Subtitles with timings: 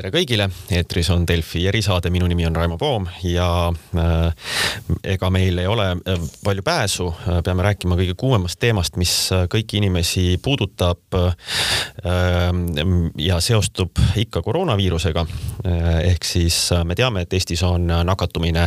[0.00, 4.52] tere kõigile, eetris on Delfi erisaade, minu nimi on Raimo Poom ja äh,
[5.12, 7.10] ega meil ei ole äh, palju pääsu,
[7.44, 11.18] peame rääkima kõige kuumemast teemast, mis äh, kõiki inimesi puudutab
[13.20, 15.24] ja seostub ikka koroonaviirusega.
[16.06, 18.66] Ehk siis me teame, et Eestis on nakatumine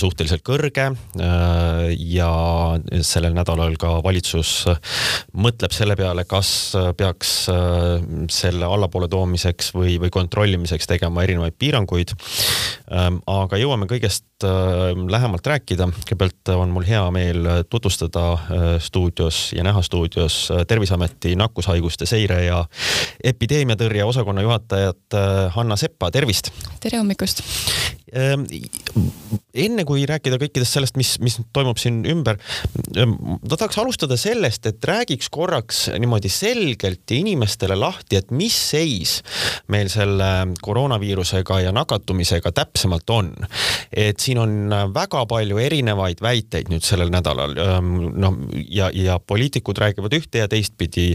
[0.00, 0.88] suhteliselt kõrge
[2.12, 2.30] ja
[3.06, 4.52] sellel nädalal ka valitsus
[5.32, 6.52] mõtleb selle peale, kas
[6.98, 10.41] peaks selle allapoole toomiseks või, või kontrollimiseks
[10.86, 12.14] tegema erinevaid piiranguid.
[12.92, 15.88] Ähm, aga jõuame kõigest ähm, lähemalt rääkida.
[16.02, 22.44] kõigepealt on mul hea meel tutvustada äh, stuudios ja näha stuudios äh, Terviseameti nakkushaiguste seire
[22.44, 22.64] ja
[23.24, 26.52] epideemiatõrje osakonna juhatajat äh, Hanna Seppa, tervist.
[26.80, 27.42] tere hommikust
[28.12, 32.38] enne kui rääkida kõikidest sellest, mis, mis toimub siin ümber,
[32.96, 39.18] ma tahaks alustada sellest, et räägiks korraks niimoodi selgelt inimestele lahti, et mis seis
[39.72, 40.28] meil selle
[40.62, 43.32] koroonaviirusega ja nakatumisega täpsemalt on.
[43.92, 47.54] et siin on väga palju erinevaid väiteid nüüd sellel nädalal.
[47.82, 51.12] noh, ja, ja poliitikud räägivad ühte ja teistpidi.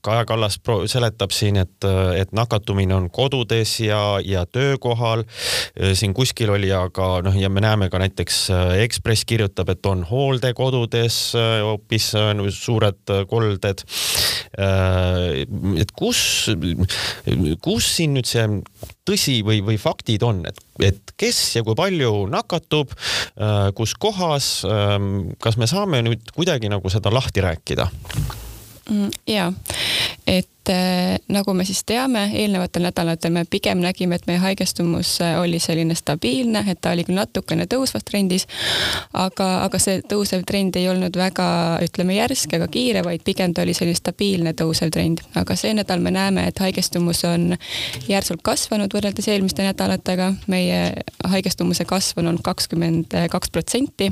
[0.00, 1.84] Kaja Kallas seletab siin, et,
[2.16, 5.17] et nakatumine on kodudes ja, ja töökohal.
[5.98, 8.40] Siin kuskil oli aga noh, ja me näeme ka näiteks
[8.84, 12.10] Ekspress kirjutab, et on hooldekodudes hoopis
[12.54, 13.84] suured kolded.
[15.78, 16.20] et kus,
[17.62, 18.46] kus siin nüüd see
[19.08, 22.92] tõsi või, või faktid on, et, et kes ja kui palju nakatub,
[23.78, 24.50] kus kohas,
[25.42, 27.88] kas me saame nüüd kuidagi nagu seda lahti rääkida?
[28.88, 29.50] Mm, ja,
[30.26, 35.36] et äh, nagu me siis teame, eelnevatel nädalatel me pigem nägime, et meie haigestumus äh,
[35.40, 38.46] oli selline stabiilne, et ta oli küll natukene tõusvas trendis,
[39.12, 41.48] aga, aga see tõusev trend ei olnud väga,
[41.84, 45.24] ütleme, järsk ega kiire, vaid pigem ta oli selline stabiilne tõusev trend.
[45.38, 47.56] aga see nädal me näeme, et haigestumus on
[48.08, 50.32] järsult kasvanud võrreldes eelmiste nädalatega.
[50.46, 50.78] meie
[51.24, 54.10] haigestumuse kasv on olnud kakskümmend kaks protsenti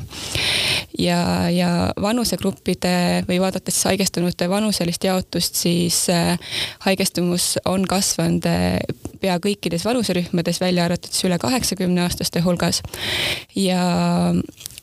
[0.98, 1.70] ja, ja
[2.02, 6.38] vanusegruppide või vaadates haigestunute vanuselist jaotust, siis äh,
[6.84, 8.78] haigestumus on kasvanud äh,
[9.20, 12.82] pea kõikides vanuserühmades, välja arvatud siis üle kaheksakümne aastaste hulgas.
[13.56, 13.82] ja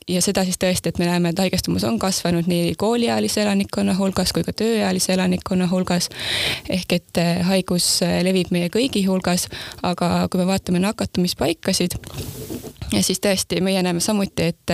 [0.07, 4.33] ja seda siis tõesti, et me näeme, et haigestumus on kasvanud nii kooliealise elanikkonna hulgas
[4.35, 6.09] kui ka tööealise elanikkonna hulgas.
[6.69, 9.47] ehk et äh, haigus levib meie kõigi hulgas,
[9.83, 11.95] aga kui me vaatame nakatumispaikasid,
[12.93, 14.73] ja siis tõesti meie näeme samuti, et,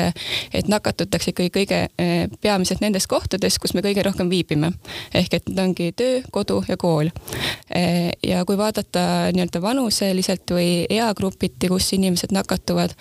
[0.53, 4.71] et nakatutakse ikkagi kõige eh, peamiselt nendes kohtades, kus me kõige rohkem viibime.
[5.13, 7.09] ehk et need ongi töö, kodu ja kool.
[7.75, 12.95] Eh, ja kui vaadata nii-öelda vanuseliselt või eagrupiti, kus inimesed nakatuvad,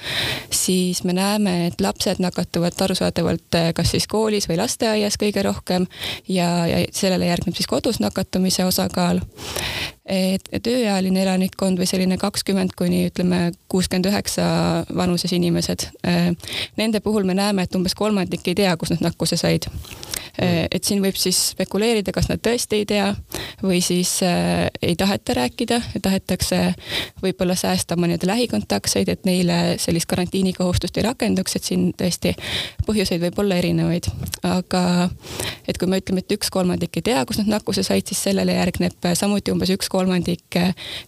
[0.51, 5.87] siis me näeme, et lapsed nakatuvad arusaadavalt eh, kas siis koolis või lasteaias kõige rohkem
[6.29, 9.23] ja, ja sellele järgneb siis kodus nakatumise osakaal
[10.09, 14.47] tööealine elanikkond või selline kakskümmend kuni ütleme kuuskümmend üheksa
[14.97, 15.89] vanuses inimesed.
[16.09, 16.31] Äh,
[16.81, 19.69] nende puhul me näeme, et umbes kolmandik ei tea, kust nad nakkuse said.
[20.41, 23.11] Äh, et siin võib siis spekuleerida, kas nad tõesti ei tea
[23.63, 26.61] või siis äh, ei taheta rääkida, tahetakse
[27.23, 32.33] võib-olla säästa oma nii-öelda lähikontaktseid, et neile sellist karantiinikohustust ei rakenduks, et siin tõesti
[32.87, 34.09] põhjuseid võib olla erinevaid.
[34.47, 35.11] aga
[35.69, 38.55] et kui me ütleme, et üks kolmandik ei tea, kust nad nakkuse said, siis sellele
[38.57, 39.98] järgneb samuti umbes üks kolmandik,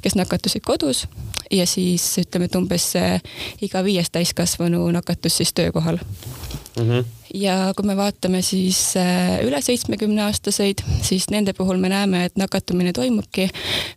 [0.02, 1.06] kes nakatusid kodus
[1.50, 3.18] ja siis ütleme, et umbes eh,
[3.64, 6.82] iga viies täiskasvanu nakatus siis töökohal mm.
[6.82, 7.04] -hmm.
[7.34, 12.36] ja kui me vaatame siis eh, üle seitsmekümne aastaseid, siis nende puhul me näeme, et
[12.36, 13.48] nakatumine toimubki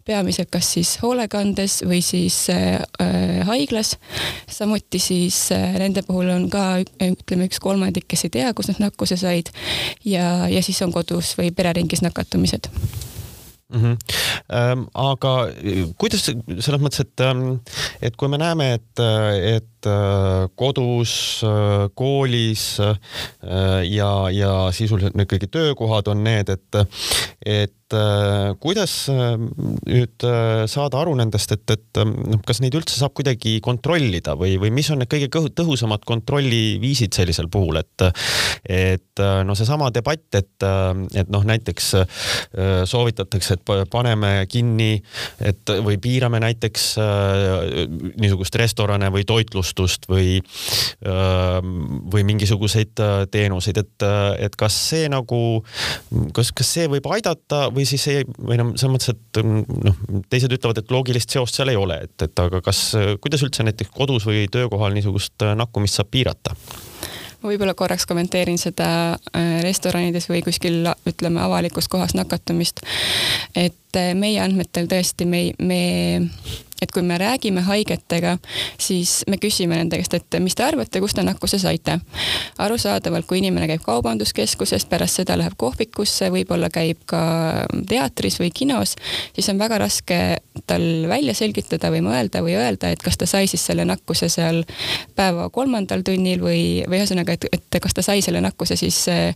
[0.06, 2.48] peamiselt kas siis hoolekandes või siis
[3.46, 3.98] haiglas.
[4.50, 5.50] samuti siis
[5.80, 9.50] nende puhul on ka ütleme üks kolmandik, kes ei tea, kust nad nakkuse said
[10.06, 12.70] ja, ja siis on kodus või pereringis nakatumised
[13.70, 13.82] mm.
[13.82, 13.98] -hmm.
[14.54, 15.34] Ähm, aga
[15.98, 17.60] kuidas selles mõttes, et, ähm,
[18.02, 22.96] et kui me näeme, et, et äh, kodus, äh, koolis äh,
[23.90, 26.84] ja, ja sisuliselt nüüd kõigi töökohad on need, et,
[27.46, 27.80] et
[28.58, 30.24] kuidas nüüd
[30.72, 34.90] saada aru nendest, et, et noh, kas neid üldse saab kuidagi kontrollida või, või mis
[34.90, 38.08] on need kõige tõhusamad kontrolliviisid sellisel puhul, et
[38.66, 40.66] et no seesama debatt, et,
[41.14, 41.92] et noh, näiteks
[42.90, 44.96] soovitatakse, et paneme kinni,
[45.38, 46.88] et või piirame näiteks
[48.18, 49.28] niisugust restorane või
[49.74, 50.42] toitlustust või
[52.14, 53.00] või mingisuguseid
[53.32, 54.06] teenuseid, et,
[54.46, 55.64] et kas see nagu,
[56.36, 60.00] kas, kas see võib aidata või siis ei, või noh, selles mõttes, et mm, noh,
[60.32, 62.86] teised ütlevad, et loogilist seost seal ei ole, et, et aga kas,
[63.24, 66.56] kuidas üldse näiteks kodus või töökohal niisugust äh, nakkumist saab piirata?
[67.44, 68.90] ma võib-olla korraks kommenteerin seda
[69.36, 72.86] äh, restoranides või kuskil ütleme avalikus kohas nakatumist.
[73.56, 75.82] et et meie andmetel tõesti me, me
[76.84, 78.38] et kui me räägime haigetega,
[78.82, 82.00] siis me küsime nende käest, et mis te arvate, kust te nakkuse saite.
[82.64, 87.22] arusaadavalt, kui inimene käib kaubanduskeskusest, pärast seda läheb kohvikusse, võib-olla käib ka
[87.90, 88.96] teatris või kinos,
[89.36, 90.20] siis on väga raske
[90.68, 94.64] tal välja selgitada või mõelda või öelda, et kas ta sai siis selle nakkuse seal
[95.16, 99.34] päeva kolmandal tunnil või, või ühesõnaga, et, et kas ta sai selle nakkuse siis eh,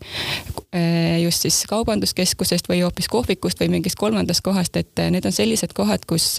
[1.24, 6.08] just siis kaubanduskeskusest või hoopis kohvikust või mingist kolmandast kohast, et need on sellised kohad,
[6.10, 6.38] kus,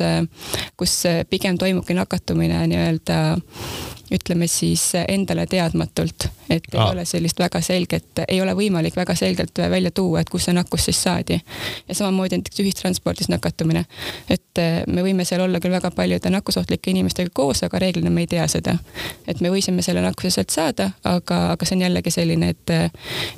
[0.80, 0.96] kus
[1.30, 3.20] pigem toimubki nakatumine nii-öelda
[4.14, 6.90] ütleme siis endale teadmatult, et ei Aa.
[6.92, 10.86] ole sellist väga selget, ei ole võimalik väga selgelt välja tuua, et kust see nakkus
[10.88, 11.40] siis saadi.
[11.88, 13.84] ja samamoodi näiteks ühistranspordis nakatumine,
[14.30, 18.24] et eh, me võime seal olla küll väga paljude nakkusohtlike inimestega koos, aga reeglina me
[18.24, 18.78] ei tea seda.
[19.26, 22.74] et me võisime selle nakkuse sealt saada, aga, aga see on jällegi selline, et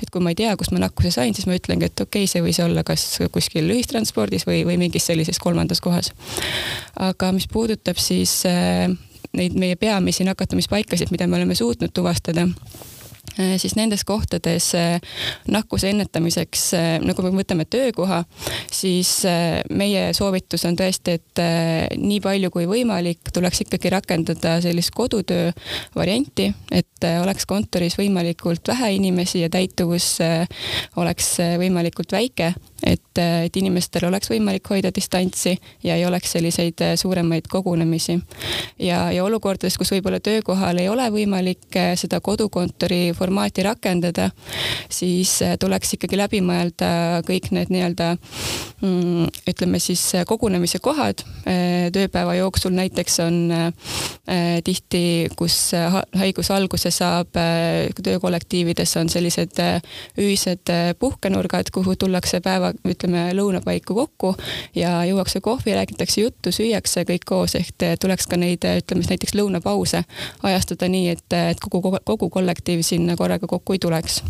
[0.03, 2.31] et kui ma ei tea, kust ma nakkuse sain, siis ma ütlengi, et okei okay,,
[2.31, 6.13] see võis olla kas kuskil ühistranspordis või, või mingis sellises kolmandas kohas.
[7.11, 8.91] aga mis puudutab siis äh,
[9.37, 12.47] neid meie peamisi nakatumispaikasid, mida me oleme suutnud tuvastada
[13.39, 14.97] äh, siis nendes kohtades äh,
[15.49, 18.25] nakkuse ennetamiseks, äh, nagu me võtame töökoha,
[18.73, 19.21] siis
[19.71, 21.43] meie soovitus on tõesti, et
[21.97, 25.53] nii palju kui võimalik, tuleks ikkagi rakendada sellist kodutöö
[25.97, 30.17] varianti, et oleks kontoris võimalikult vähe inimesi ja täituvus
[31.01, 32.53] oleks võimalikult väike
[32.87, 38.19] et, et inimestel oleks võimalik hoida distantsi ja ei oleks selliseid äh, suuremaid kogunemisi.
[38.79, 44.31] ja, ja olukordades, kus võib-olla töökohal ei ole võimalik äh, seda kodukontori formaati rakendada,
[44.89, 51.23] siis äh, tuleks ikkagi läbi mõelda kõik need nii-öelda mm, ütleme siis kogunemise kohad
[51.93, 53.37] tööpäeva jooksul näiteks on
[54.65, 55.03] tihti,
[55.37, 55.73] kus
[56.17, 57.35] haigus alguse saab,
[58.03, 59.59] töökollektiivides on sellised
[60.21, 64.35] ühised puhkenurgad, kuhu tullakse päeva ütleme lõunapaiku kokku
[64.75, 69.37] ja juuakse kohvi, räägitakse juttu, süüakse kõik koos, ehk tuleks ka neid, ütleme siis näiteks
[69.39, 70.03] lõunapause
[70.43, 74.23] ajastada nii, et, et kogu, kogu kollektiiv sinna korraga kokku ei tuleks.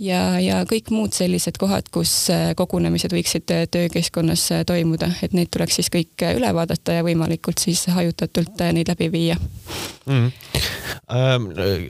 [0.00, 5.92] ja, ja kõik muud sellised kohad, kus kogunemised võiksid töökeskkonnas toimuda, et need tuleks siis
[5.92, 9.38] kõik üle vaadata ja võimalikult siis hajutatult neid läbi viia
[10.06, 10.30] mm.
[11.12, 11.48] Ähm,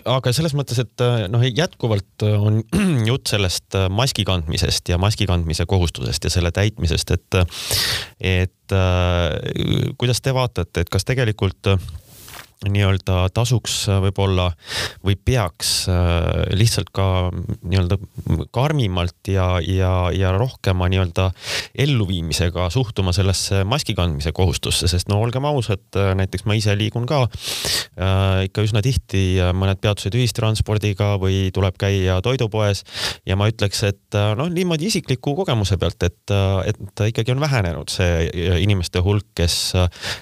[0.08, 2.62] aga selles mõttes, et noh, jätkuvalt on
[3.10, 7.34] jutt sellest maski kandmisest ja maski kandmisest täitmise kohustusest ja selle täitmisest, et,
[8.20, 11.74] et äh, kuidas te vaatate, et kas tegelikult
[12.68, 14.50] nii-öelda tasuks äh, võib-olla
[15.02, 17.98] või peaks äh, lihtsalt ka nii-öelda
[18.54, 21.30] karmimalt ja, ja, ja rohkema nii-öelda
[21.84, 27.06] elluviimisega suhtuma sellesse maski kandmise kohustusse, sest no olgem ausad, äh, näiteks ma ise liigun
[27.10, 29.24] ka äh, ikka üsna tihti
[29.56, 32.84] mõned peatused ühistranspordiga või tuleb käia toidupoes
[33.28, 36.34] ja ma ütleks, et noh, niimoodi isikliku kogemuse pealt, et,
[36.68, 38.28] et ikkagi on vähenenud see
[38.62, 39.56] inimeste hulk, kes,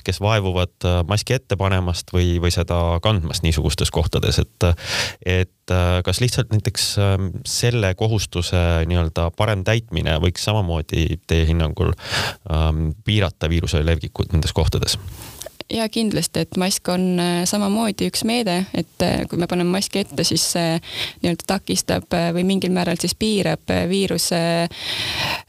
[0.07, 4.69] kes vaevuvad maski ette panemast või või, või seda kandmas niisugustes kohtades, et,
[5.27, 11.93] et äh, kas lihtsalt näiteks ähm, selle kohustuse nii-öelda parem täitmine võiks samamoodi teie hinnangul
[12.51, 14.99] ähm, piirata viiruse levikut nendes kohtades?
[15.71, 20.03] Ja kindlasti, et mask on äh, samamoodi üks meede, et äh, kui me paneme maski
[20.03, 20.77] ette, siis see
[21.23, 24.41] nii-öelda takistab äh, või mingil määral siis piirab viiruse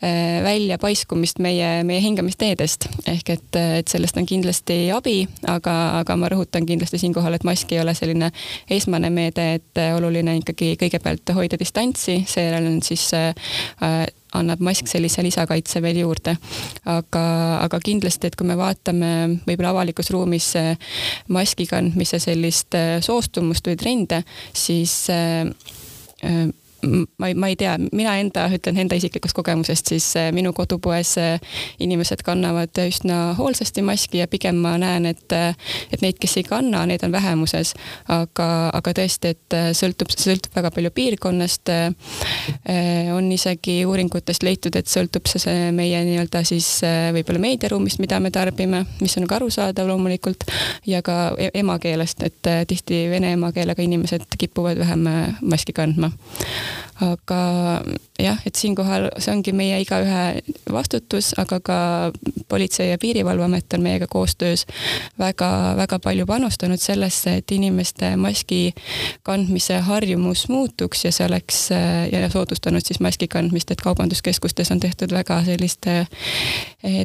[0.02, 2.88] väljapaiskumist meie, meie hingamisteedest.
[3.08, 7.72] ehk et, et sellest on kindlasti abi, aga, aga ma rõhutan kindlasti siinkohal, et mask
[7.72, 8.32] ei ole selline
[8.70, 13.10] esmane meede, et oluline ikkagi kõigepealt hoida distantsi, seejärel on siis
[14.38, 16.36] annab mask sellise lisakaitse veel juurde.
[16.86, 17.24] aga,
[17.62, 20.54] aga kindlasti, et kui me vaatame võib-olla avalikus ruumis
[21.32, 24.24] maski kandmise sellist äh, soostumust või trende,
[24.54, 25.48] siis äh,
[27.18, 31.14] ma ei, ma ei tea, mina enda, ütlen enda isiklikust kogemusest, siis äh, minu kodupoes
[31.22, 35.56] äh, inimesed kannavad üsna hoolsasti maski ja pigem ma näen, et, äh,
[35.94, 37.74] et neid, kes ei kanna, need on vähemuses.
[38.12, 41.70] aga, aga tõesti, et sõltub, sõltub väga palju piirkonnast.
[43.16, 46.68] on isegi uuringutest leitud, et sõltub see, see meie nii-öelda siis
[47.16, 50.46] võib-olla meediaruumist, mida me tarbime, mis on ka arusaadav loomulikult,
[50.88, 55.08] ja ka e-, emakeelest, et tihti vene emakeelega inimesed kipuvad vähem
[55.42, 56.12] maski kandma
[57.02, 57.42] aga
[58.20, 61.78] jah, et siinkohal see ongi meie igaühe vastutus, aga ka
[62.52, 64.66] Politsei- ja Piirivalveamet on meiega koostöös
[65.20, 68.74] väga-väga palju panustanud sellesse, et inimeste maski
[69.24, 71.70] kandmise harjumus muutuks ja see oleks
[72.12, 76.08] ja soodustanud siis maski kandmist, et kaubanduskeskustes on tehtud väga sellist eh,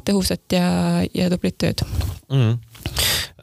[0.05, 0.69] tõhusat ja,
[1.15, 1.85] ja tublit tööd
[2.29, 2.59] mm.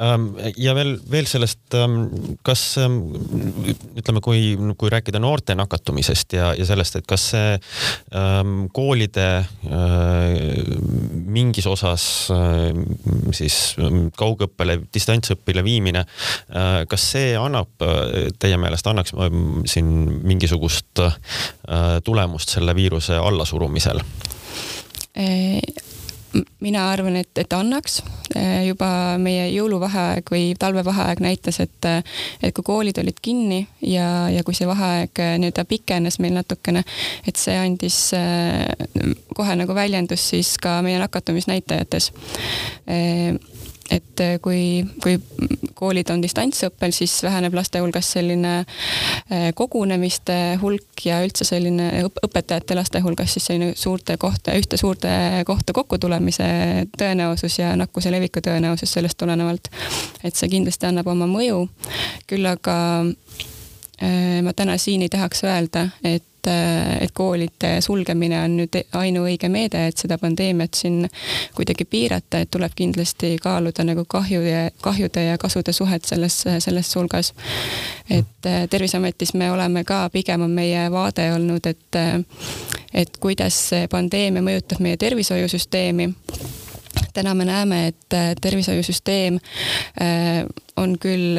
[0.02, 2.08] Ähm, ja veel, veel sellest, ähm,
[2.42, 7.52] kas ütleme, kui, kui rääkida noorte nakatumisest ja, ja sellest, et kas see
[8.74, 9.28] koolide
[11.34, 12.08] mingis osas
[13.38, 13.58] siis
[14.18, 16.04] kaugõppele, distantsõppile viimine
[16.90, 17.86] kas see annab
[18.42, 19.16] teie meelest, annaks
[19.70, 19.90] siin
[20.26, 21.04] mingisugust
[22.06, 24.02] tulemust selle viiruse allasurumisel?
[26.64, 28.02] Mina arvan, et, et annaks.
[28.66, 28.88] juba
[29.22, 31.86] meie jõuluvaheaeg või talvevaheaeg näitas, et,
[32.42, 36.84] et kui koolid olid kinni ja, ja kui see vaheaeg nii-öelda pikenes meil natukene,
[37.28, 38.00] et see andis
[39.38, 42.12] kohe nagu väljendus siis ka meie nakatumisnäitajates
[43.94, 45.18] et äh, kui, kui
[45.78, 52.78] koolid on distantsõppel, siis väheneb laste hulgas selline äh, kogunemiste hulk ja üldse selline õpetajate
[52.78, 56.48] laste hulgas siis selline suurte kohta, ühte suurde kohta kokkutulemise
[56.98, 59.70] tõenäosus ja nakkuse leviku tõenäosus sellest tulenevalt.
[60.24, 61.68] et see kindlasti annab oma mõju,
[62.28, 62.78] küll aga
[64.44, 69.88] ma täna siin ei tahaks öelda, et et, et koolide sulgemine on nüüd ainuõige meede,
[69.88, 71.08] et seda pandeemiat siin
[71.56, 77.34] kuidagi piirata, et tuleb kindlasti kaaluda nagu kahjude, kahjude ja kasude suhet selles, selles hulgas.
[78.10, 82.00] et Terviseametis me oleme ka, pigem on meie vaade olnud, et,
[82.94, 86.12] et kuidas see pandeemia mõjutab meie tervishoiusüsteemi
[87.14, 89.38] täna me näeme, et tervishoiusüsteem
[90.02, 90.44] äh,
[90.78, 91.38] on küll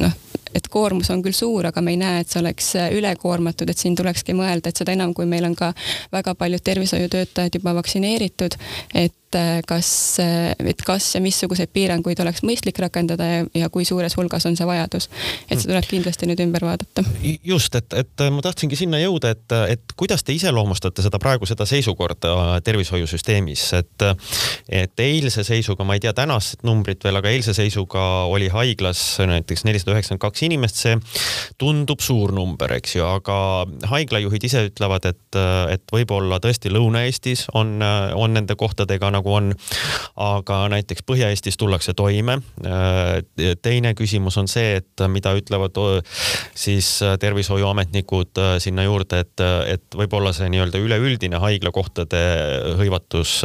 [0.00, 0.18] noh
[0.70, 3.96] koormus on küll suur, aga me ei näe, et see oleks äh, ülekoormatud, et siin
[3.98, 5.72] tulekski mõelda, et seda enam, kui meil on ka
[6.14, 8.56] väga paljud tervishoiutöötajad juba vaktsineeritud,
[8.94, 9.90] et äh, kas,
[10.22, 14.58] äh, et kas ja missuguseid piiranguid oleks mõistlik rakendada ja, ja kui suures hulgas on
[14.58, 15.10] see vajadus.
[15.50, 17.04] et see tuleb kindlasti nüüd ümber vaadata.
[17.44, 21.66] just, et, et ma tahtsingi sinna jõuda, et, et kuidas te iseloomustate seda praegu seda
[21.68, 24.08] seisukorda tervishoiusüsteemis, et,
[24.82, 29.66] et eilse seisuga, ma ei tea tänast numbrit veel, aga eilse seisuga oli haiglas näiteks
[29.68, 30.96] nelisada üheksakümmend kaks kaks inimest, see
[31.60, 35.38] tundub suur number, eks ju, aga haiglajuhid ise ütlevad, et,
[35.72, 39.52] et võib-olla tõesti Lõuna-Eestis on, on nende kohtadega nagu on,
[40.20, 42.40] aga näiteks Põhja-Eestis tullakse toime.
[43.62, 45.76] teine küsimus on see, et mida ütlevad
[46.54, 46.88] siis
[47.20, 52.20] tervishoiuametnikud sinna juurde, et, et võib-olla see nii-öelda üleüldine haiglakohtade
[52.80, 53.40] hõivatus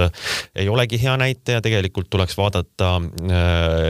[0.55, 2.95] ei olegi hea näitaja, tegelikult tuleks vaadata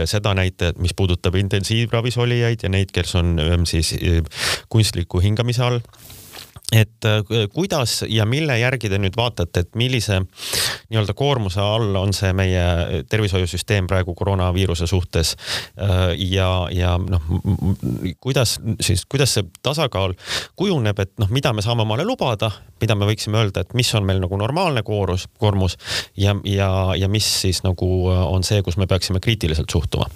[0.08, 4.22] seda näitajat, mis puudutab intensiivravis olijaid ja neid, kes on siis äh,
[4.68, 5.80] kunstliku hingamise all.
[6.72, 10.16] Et äh, kuidas ja mille järgi te nüüd vaatate, et millise
[10.90, 15.36] nii-öelda koormuse all on see meie tervishoiusüsteem praegu koroonaviiruse suhtes?
[15.78, 17.22] Äh, ja, ja noh,
[18.20, 20.16] kuidas siis, kuidas see tasakaal
[20.58, 22.50] kujuneb, et noh, mida me saame omale lubada,
[22.82, 25.78] mida me võiksime öelda, et mis on meil nagu normaalne koorus, koormus
[26.18, 30.10] ja, ja, ja mis siis nagu on see, kus me peaksime kriitiliselt suhtuma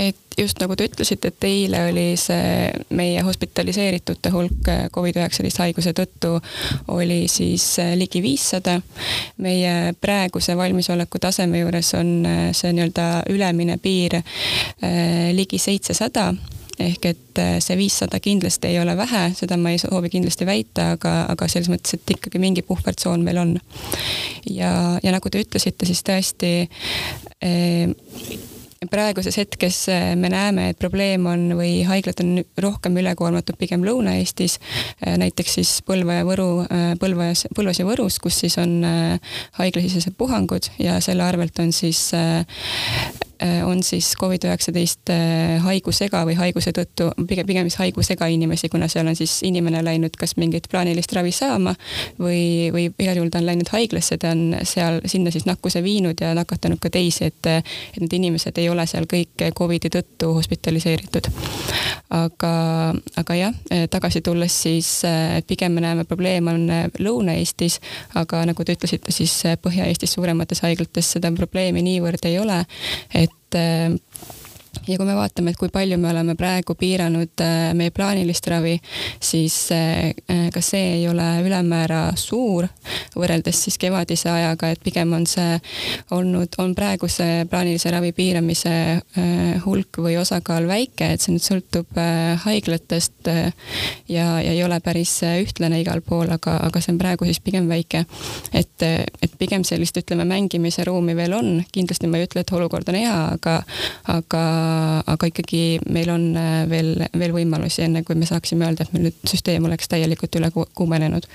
[0.00, 6.36] et just nagu te ütlesite, et eile oli see meie hospitaliseeritute hulk Covid-19 haiguse tõttu
[6.94, 8.80] oli siis eh, ligi viissada.
[9.36, 16.32] meie praeguse valmisoleku taseme juures on eh, see nii-öelda ülemine piir eh, ligi seitsesada
[16.80, 21.12] ehk et see viissada kindlasti ei ole vähe, seda ma ei soovi kindlasti väita, aga,
[21.28, 23.58] aga selles mõttes, et ikkagi mingi puhvertsoon meil on.
[24.48, 26.54] ja, ja nagu te ütlesite, siis tõesti
[27.44, 27.92] eh,
[28.88, 34.56] praeguses hetkes äh, me näeme, et probleem on või haiglad on rohkem ülekoormatud pigem Lõuna-Eestis,
[35.04, 38.80] äh, näiteks siis Põlva ja Võru, äh, Põlvas, Põlvas ja Võrus, kus siis on
[39.58, 42.06] haiglasisesed puhangud ja selle arvelt on siis
[43.64, 49.08] on siis Covid-19 äh, haigusega või haiguse tõttu, pigem, pigem siis haigusega inimesi, kuna seal
[49.08, 51.72] on siis inimene läinud kas mingit plaanilist ravi saama
[52.20, 56.20] või, või igal juhul ta on läinud haiglasse, ta on seal, sinna siis nakkuse viinud
[56.20, 61.30] ja nakatanud ka teisi, et, et need inimesed ei ole seal kõik Covidi tõttu hospitaliseeritud.
[62.10, 62.52] aga,
[63.16, 63.56] aga jah,
[63.90, 64.92] tagasi tulles siis
[65.46, 66.68] pigem me näeme, probleem on
[66.98, 67.80] Lõuna-Eestis,
[68.20, 69.32] aga nagu te ütlesite, siis
[69.62, 72.64] Põhja-Eestis suuremates haiglates seda probleemi niivõrd ei ole,
[73.14, 74.00] et et
[74.86, 78.76] ja kui me vaatame, et kui palju me oleme praegu piiranud äh, meie plaanilist ravi,
[79.22, 80.12] siis äh,
[80.54, 82.68] ka see ei ole ülemäära suur
[83.16, 85.58] võrreldes siis kevadise ajaga, et pigem on see
[86.16, 92.00] olnud, on praeguse plaanilise ravi piiramise äh, hulk või osakaal väike, et see nüüd sõltub
[92.44, 97.42] haiglatest ja, ja ei ole päris ühtlane igal pool, aga, aga see on praegu siis
[97.44, 98.04] pigem väike.
[98.52, 102.88] et, et pigem sellist, ütleme, mängimise ruumi veel on, kindlasti ma ei ütle, et olukord
[102.90, 103.56] on hea, aga,
[104.14, 104.44] aga
[105.06, 105.62] aga ikkagi
[105.92, 106.24] meil on
[106.70, 110.50] veel, veel võimalusi, enne kui me saaksime öelda, et meil nüüd süsteem oleks täielikult üle
[110.54, 111.26] kuumenenud.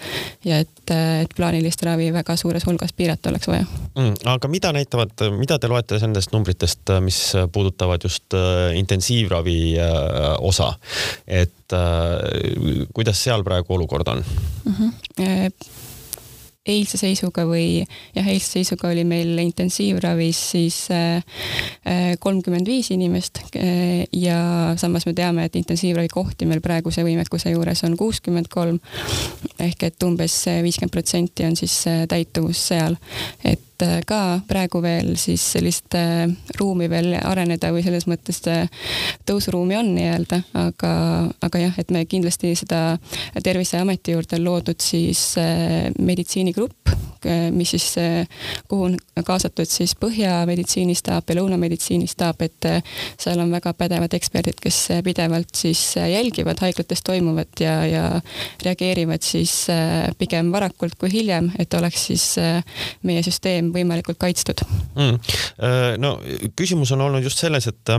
[0.45, 4.13] ja et, et plaanilist ravi väga suures hulgas piirata oleks vaja mm,.
[4.35, 8.37] aga mida näitavad, mida te loete nendest numbritest, mis puudutavad just
[8.75, 9.59] intensiivravi
[10.45, 10.73] osa,
[11.27, 11.75] et
[12.93, 14.23] kuidas seal praegu olukord on
[14.65, 14.73] mm?
[14.73, 15.94] -hmm
[16.65, 17.83] eilse seisuga või
[18.15, 21.21] jah, eilse seisuga oli meil intensiivravis siis äh,
[21.85, 24.39] äh, kolmkümmend viis inimest äh, ja
[24.81, 28.79] samas me teame, et intensiivravi kohti meil praeguse võimekuse juures on kuuskümmend kolm
[29.61, 31.77] ehk et umbes viiskümmend protsenti on siis
[32.09, 32.97] täituvus seal,
[33.45, 33.61] et
[34.07, 35.95] ka praegu veel siis sellist
[36.59, 38.41] ruumi veel areneda või selles mõttes
[39.27, 40.91] tõusuruumi on nii-öelda, aga,
[41.47, 42.83] aga jah, et me kindlasti seda
[43.43, 45.35] Terviseameti juurde loodud siis
[45.99, 46.93] meditsiini grupp,
[47.55, 47.87] mis siis,
[48.69, 52.69] kuhu on kaasatud siis põhjameditsiinistaap ja lõunameditsiinistaap, et
[53.21, 58.05] seal on väga pädevad eksperdid, kes pidevalt siis jälgivad haiglates toimuvat ja, ja
[58.63, 59.65] reageerivad siis
[60.19, 62.27] pigem varakult kui hiljem, et oleks siis
[63.03, 65.19] meie süsteem võimalikult kaitstud mm..
[66.01, 66.17] no
[66.57, 67.95] küsimus on olnud just selles, et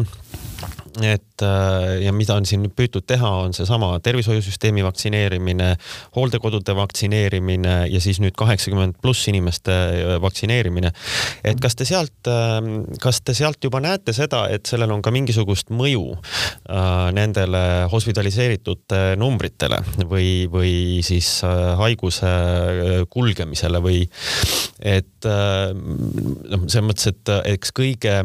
[1.05, 5.75] et äh, ja mida on siin püütud teha, on seesama tervishoiusüsteemi vaktsineerimine,
[6.17, 10.93] hooldekodude vaktsineerimine ja siis nüüd kaheksakümmend pluss inimeste äh, vaktsineerimine.
[11.45, 12.31] et kas te sealt,
[13.03, 18.97] kas te sealt juba näete seda, et sellel on ka mingisugust mõju äh, nendele hospitaliseeritud
[19.21, 21.41] numbritele või, või siis
[21.77, 22.33] haiguse
[23.11, 24.03] kulgemisele või
[24.81, 25.29] et
[25.77, 28.19] noh, selles mõttes, et eks kõige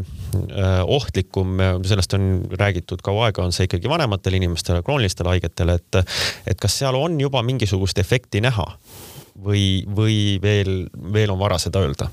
[0.86, 2.28] ohtlikum, sellest on
[2.60, 6.16] räägitud kaua aega, on see ikkagi vanematele inimestele, kroonilistele haigetele, et,
[6.54, 8.68] et kas seal on juba mingisugust efekti näha
[9.44, 12.12] või, või veel, veel on vara seda öelda?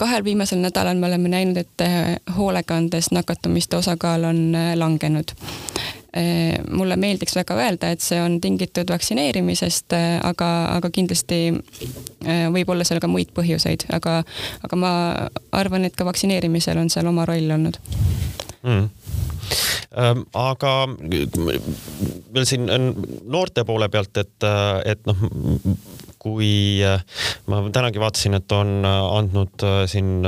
[0.00, 1.82] kahel viimasel nädalal me oleme näinud, et
[2.36, 4.38] hoolekandes nakatumiste osakaal on
[4.80, 5.34] langenud
[6.70, 12.72] mulle meeldiks väga öelda, et see on tingitud vaktsineerimisest, eh, aga, aga kindlasti eh, võib
[12.74, 14.20] olla seal ka muid põhjuseid, aga,
[14.66, 14.92] aga ma
[15.56, 17.78] arvan, et ka vaktsineerimisel on seal oma roll olnud.
[18.62, 18.88] Mm.
[19.98, 20.72] Ähm, aga
[22.34, 22.68] veel siin
[23.26, 24.48] noorte poole pealt, et,
[24.86, 25.24] et noh,
[26.20, 27.00] kui äh,
[27.48, 30.20] ma tänagi vaatasin, et on äh, andnud äh, siin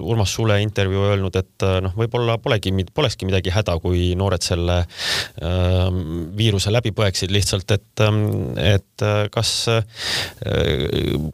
[0.00, 5.88] Urmas Sule intervjuu öelnud, et noh, võib-olla polegi, polekski midagi häda, kui noored selle äh,
[6.38, 9.50] viiruse läbi põeksid lihtsalt, et, ähm, et kas,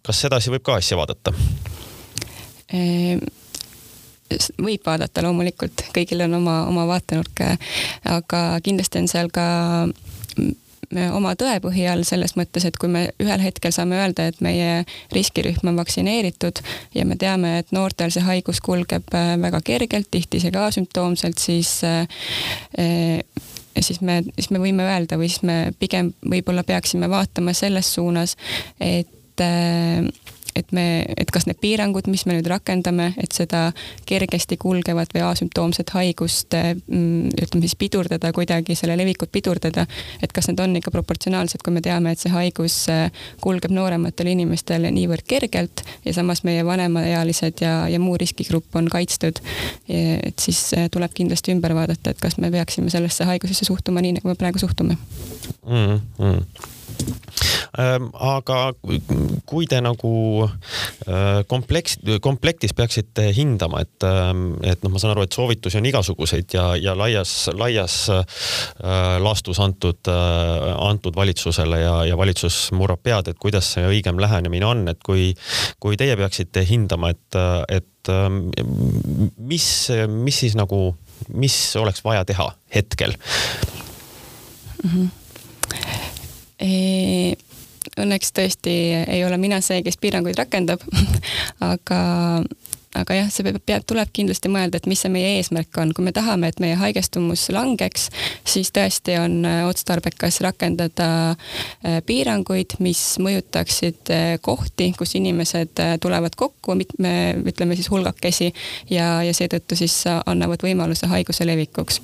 [0.06, 1.32] kas sedasi võib ka asja vaadata?
[2.74, 3.20] Ehm,
[4.62, 7.44] võib vaadata loomulikult, kõigil on oma, oma vaatenurk,
[8.16, 9.46] aga kindlasti on seal ka
[11.14, 14.82] oma tõepõhi all selles mõttes, et kui me ühel hetkel saame öelda, et meie
[15.14, 16.62] riskirühm on vaktsineeritud
[16.96, 21.78] ja me teame, et noortel see haigus kulgeb äh, väga kergelt, tihti isegi asümptoomselt, siis
[21.86, 22.02] äh,
[22.78, 23.22] äh,
[23.78, 28.36] siis me, siis me võime öelda või siis me pigem võib-olla peaksime vaatama selles suunas,
[28.80, 29.08] et
[30.60, 30.84] et me,
[31.16, 33.70] et kas need piirangud, mis me nüüd rakendame, et seda
[34.08, 39.86] kergesti kulgevat või asümptoomset haigust mm, ütleme siis pidurdada kuidagi, selle levikut pidurdada,
[40.22, 43.08] et kas need on ikka proportsionaalsed, kui me teame, et see haigus äh,
[43.44, 49.40] kulgeb noorematel inimestel niivõrd kergelt ja samas meie vanemaealised ja, ja muu riskigrupp on kaitstud.
[49.90, 50.58] et siis
[50.92, 54.58] tuleb kindlasti ümber vaadata, et kas me peaksime sellesse haigusesse suhtuma nii, nagu me praegu
[54.62, 54.96] suhtume
[55.66, 56.00] mm.
[56.18, 56.79] -hmm
[58.20, 58.58] aga
[59.48, 60.12] kui te nagu
[61.50, 64.06] kompleks, komplektis peaksite hindama, et,
[64.66, 67.96] et noh, ma saan aru, et soovitusi on igasuguseid ja, ja laias, laias
[69.22, 74.84] laastus antud, antud valitsusele ja, ja valitsus murrab pead, et kuidas see õigem lähenemine on,
[74.92, 75.30] et kui,
[75.82, 78.12] kui teie peaksite hindama, et, et
[79.38, 79.70] mis,
[80.10, 80.90] mis siis nagu,
[81.36, 83.14] mis oleks vaja teha hetkel
[84.82, 84.90] mm?
[84.90, 85.19] -hmm
[86.60, 88.74] õnneks tõesti
[89.06, 90.84] ei ole mina see, kes piiranguid rakendab
[91.72, 92.00] aga
[92.98, 96.02] aga jah, see peab, peab, tuleb kindlasti mõelda, et mis see meie eesmärk on, kui
[96.02, 98.08] me tahame, et meie haigestumus langeks,
[98.48, 106.34] siis tõesti on äh, otstarbekas rakendada äh, piiranguid, mis mõjutaksid äh, kohti, kus inimesed tulevad
[106.38, 107.12] kokku, mitme,
[107.46, 108.50] ütleme siis hulgakesi
[108.90, 112.02] ja, ja seetõttu siis annavad võimaluse haiguse levikuks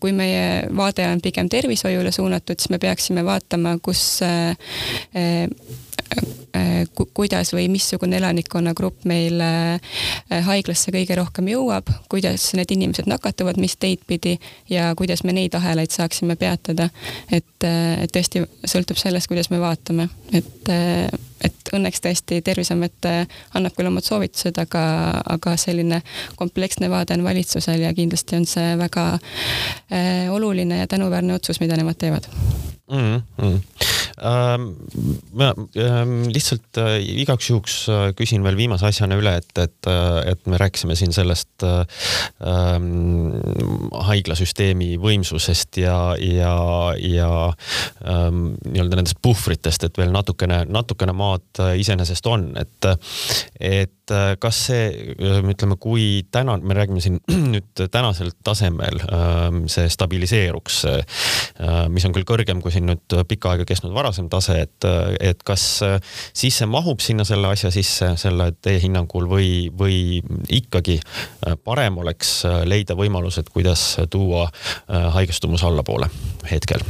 [0.00, 4.56] kui meie vaade on pigem tervishoiule suunatud, siis me peaksime vaatama, kus äh,
[5.16, 5.46] äh,
[7.14, 9.80] kuidas või missugune elanikkonnagrupp meil äh,
[10.46, 14.36] haiglasse kõige rohkem jõuab, kuidas need inimesed nakatuvad, mis teid pidi
[14.70, 16.88] ja kuidas me neid ahelaid saaksime peatada.
[17.32, 23.06] et, et tõesti sõltub sellest, kuidas me vaatame, et, et et õnneks tõesti Terviseamet
[23.54, 24.82] annab küll omad soovitused, aga,
[25.22, 26.00] aga selline
[26.34, 29.04] kompleksne vaade on valitsusel ja kindlasti on see väga
[30.34, 32.26] oluline ja tänuväärne otsus, mida nemad teevad
[32.90, 33.22] mm.
[33.38, 33.60] -hmm.
[34.18, 34.74] Ähm,
[35.32, 35.54] ma
[36.32, 40.60] lihtsalt äh, igaks juhuks äh, küsin veel viimase asjana üle, et, et, äh, et me
[40.60, 41.82] rääkisime siin sellest äh,
[42.46, 43.36] ähm,
[44.08, 46.54] haiglasüsteemi võimsusest ja, ja,
[47.02, 47.30] ja
[48.04, 52.90] ähm, nii-öelda nendest puhvritest, et veel natukene, natukene maad iseenesest on, et,
[53.60, 53.94] et
[54.40, 57.18] kas see, ütleme, kui täna, me räägime siin
[57.52, 59.00] nüüd tänasel tasemel,
[59.70, 60.80] see stabiliseeruks,
[61.92, 64.88] mis on küll kõrgem kui siin nüüd pikka aega kestnud varasem tase, et,
[65.20, 65.68] et kas
[66.32, 70.20] siis see mahub sinna selle asja sisse, selle teie hinnangul või, või
[70.60, 70.98] ikkagi
[71.64, 74.48] parem oleks leida võimalused, kuidas tuua
[74.88, 76.10] haigestumus allapoole
[76.50, 76.84] hetkel?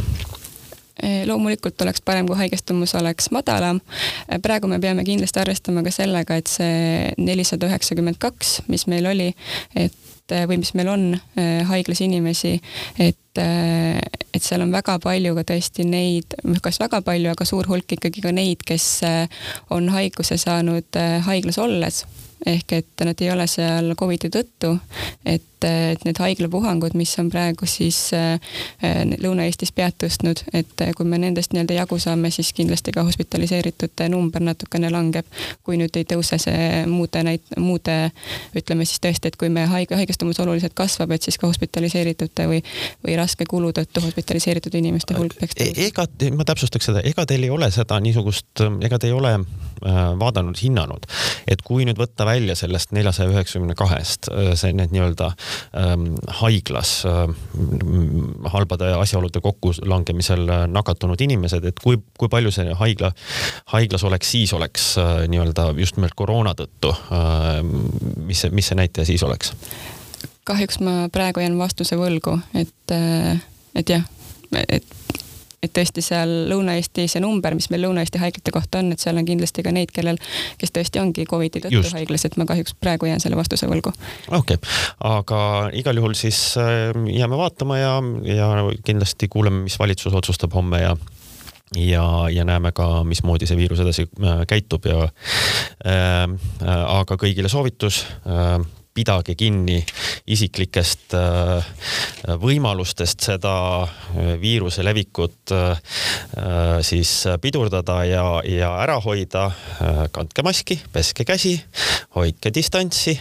[1.26, 3.80] Loomulikult oleks parem, kui haigestumus oleks madalam.
[4.42, 9.32] praegu me peame kindlasti arvestama ka sellega, et see nelisada üheksakümmend kaks, mis meil oli,
[9.76, 9.94] et
[10.28, 11.06] või mis meil on
[11.70, 12.58] haiglas inimesi,
[12.98, 17.94] et et, seal on väga palju ka tõesti neid, kas väga palju, aga suur hulk
[17.94, 18.87] ikkagi ka neid, kes
[19.74, 22.02] on haiguse saanud haiglas olles
[22.46, 24.74] ehk et nad ei ole seal Covidi tõttu,
[25.26, 28.38] et, et need haiglapuhangud, mis on praegu siis äh,
[29.18, 34.42] Lõuna-Eestis pead tõstnud, et kui me nendest nii-öelda jagu saame, siis kindlasti ka hospitaliseeritute number
[34.44, 35.27] natukene langeb,
[35.66, 37.97] kui nüüd ei tõuse see muude näit-, muude
[38.59, 42.62] ütleme siis tõesti, et kui me haige, haigestumus oluliselt kasvab, et siis ka hospitaliseeritute või,
[43.05, 45.88] või raske kulu tõttu hospitaliseeritud inimeste hulk peaks e-, tõusma.
[45.88, 50.01] ega, ma täpsustaks seda, ega teil ei ole seda niisugust, ega te ei ole äh,
[50.21, 51.09] vaadanud, hinnanud,
[51.51, 55.33] et kui nüüd võtta välja sellest neljasaja üheksakümne kahest äh, see, need nii-öelda
[56.40, 57.22] haiglas äh,
[58.52, 63.12] halbade asjaolude kokkulangemisel äh, nakatunud inimesed, et kui, kui palju see haigla,
[63.74, 67.62] haiglas oleks, siis oleks äh, nii-öelda just nimelt koroona tõttu äh,,
[68.26, 69.54] mis see, mis see näitaja siis oleks?
[70.48, 72.94] kahjuks ma praegu jään vastuse võlgu, et,
[73.76, 74.06] et jah,
[74.64, 74.97] et
[75.62, 79.27] et tõesti seal Lõuna-Eesti see number, mis meil Lõuna-Eesti haiglate kohta on, et seal on
[79.27, 80.21] kindlasti ka neid, kellel,
[80.61, 81.97] kes tõesti ongi Covidi tõttu Just.
[81.97, 83.92] haiglas, et ma kahjuks praegu jään selle vastuse võlgu.
[84.29, 84.75] okei okay.,
[85.11, 85.42] aga
[85.79, 87.94] igal juhul siis jääme vaatama ja,
[88.29, 88.51] ja
[88.87, 90.97] kindlasti kuuleme, mis valitsus otsustab homme ja
[91.77, 94.07] ja, ja näeme ka, mismoodi see viirus edasi
[94.49, 96.25] käitub ja äh,
[96.64, 98.57] aga kõigile soovitus äh,
[98.98, 99.78] pidage kinni
[100.28, 101.68] isiklikest äh,
[102.42, 105.78] võimalustest seda äh, viiruse levikut äh,
[106.84, 109.48] siis pidurdada ja, ja ära hoida.
[110.12, 111.54] kandke maski, peske käsi,
[112.16, 113.14] hoidke distantsi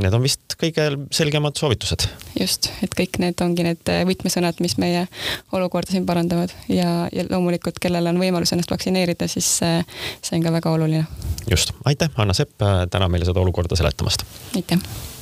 [0.00, 2.08] need on vist kõige selgemad soovitused.
[2.40, 5.06] just, et kõik need ongi need võtmesõnad, mis meie
[5.54, 10.54] olukorda siin parandavad ja, ja loomulikult, kellel on võimalus ennast vaktsineerida, siis see on ka
[10.54, 11.06] väga oluline.
[11.50, 12.56] just, aitäh, Anna Sepp,
[12.90, 14.26] täna meile seda olukorda seletamast.
[14.56, 15.12] aitäh